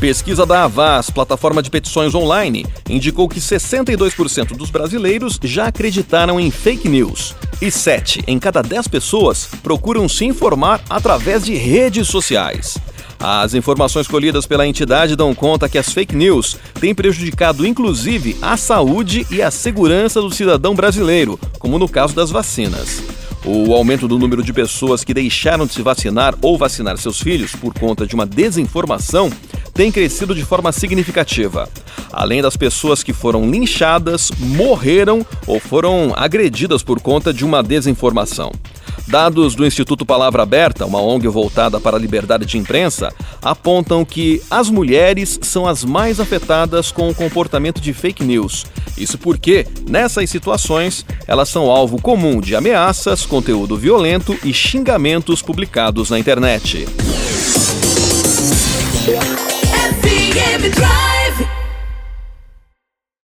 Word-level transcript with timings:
Pesquisa 0.00 0.46
da 0.46 0.64
Avaz, 0.64 1.10
plataforma 1.10 1.62
de 1.62 1.68
petições 1.68 2.14
online, 2.14 2.64
indicou 2.88 3.28
que 3.28 3.38
62% 3.38 4.56
dos 4.56 4.70
brasileiros 4.70 5.38
já 5.42 5.66
acreditaram 5.66 6.40
em 6.40 6.50
fake 6.50 6.88
news. 6.88 7.36
E 7.60 7.70
7 7.70 8.24
em 8.26 8.38
cada 8.38 8.62
10 8.62 8.88
pessoas 8.88 9.50
procuram 9.62 10.08
se 10.08 10.24
informar 10.24 10.80
através 10.88 11.44
de 11.44 11.54
redes 11.54 12.08
sociais. 12.08 12.78
As 13.22 13.52
informações 13.52 14.08
colhidas 14.08 14.46
pela 14.46 14.66
entidade 14.66 15.14
dão 15.14 15.34
conta 15.34 15.68
que 15.68 15.76
as 15.76 15.92
fake 15.92 16.16
news 16.16 16.56
têm 16.80 16.94
prejudicado 16.94 17.66
inclusive 17.66 18.38
a 18.40 18.56
saúde 18.56 19.26
e 19.30 19.42
a 19.42 19.50
segurança 19.50 20.22
do 20.22 20.30
cidadão 20.30 20.74
brasileiro, 20.74 21.38
como 21.58 21.78
no 21.78 21.86
caso 21.86 22.14
das 22.14 22.30
vacinas. 22.30 23.02
O 23.44 23.74
aumento 23.74 24.08
do 24.08 24.18
número 24.18 24.42
de 24.42 24.52
pessoas 24.52 25.04
que 25.04 25.12
deixaram 25.12 25.66
de 25.66 25.74
se 25.74 25.82
vacinar 25.82 26.34
ou 26.40 26.56
vacinar 26.56 26.96
seus 26.96 27.20
filhos 27.20 27.54
por 27.54 27.72
conta 27.72 28.06
de 28.06 28.14
uma 28.14 28.26
desinformação 28.26 29.30
tem 29.80 29.90
crescido 29.90 30.34
de 30.34 30.44
forma 30.44 30.70
significativa. 30.72 31.66
Além 32.12 32.42
das 32.42 32.54
pessoas 32.54 33.02
que 33.02 33.14
foram 33.14 33.50
linchadas, 33.50 34.30
morreram 34.38 35.24
ou 35.46 35.58
foram 35.58 36.12
agredidas 36.14 36.82
por 36.82 37.00
conta 37.00 37.32
de 37.32 37.46
uma 37.46 37.62
desinformação. 37.62 38.52
Dados 39.08 39.54
do 39.54 39.64
Instituto 39.64 40.04
Palavra 40.04 40.42
Aberta, 40.42 40.84
uma 40.84 41.00
ONG 41.00 41.26
voltada 41.28 41.80
para 41.80 41.96
a 41.96 41.98
liberdade 41.98 42.44
de 42.44 42.58
imprensa, 42.58 43.10
apontam 43.40 44.04
que 44.04 44.42
as 44.50 44.68
mulheres 44.68 45.38
são 45.40 45.66
as 45.66 45.82
mais 45.82 46.20
afetadas 46.20 46.92
com 46.92 47.08
o 47.08 47.14
comportamento 47.14 47.80
de 47.80 47.94
fake 47.94 48.22
news. 48.22 48.66
Isso 48.98 49.16
porque, 49.16 49.66
nessas 49.88 50.28
situações, 50.28 51.06
elas 51.26 51.48
são 51.48 51.70
alvo 51.70 51.98
comum 52.02 52.38
de 52.38 52.54
ameaças, 52.54 53.24
conteúdo 53.24 53.78
violento 53.78 54.38
e 54.44 54.52
xingamentos 54.52 55.40
publicados 55.40 56.10
na 56.10 56.18
internet. 56.18 56.86
give 60.32 60.64
it 60.64 60.72
drive. 60.74 61.19